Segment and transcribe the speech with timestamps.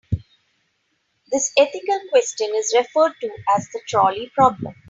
[1.31, 4.73] This ethical question is referred to as the trolley problem.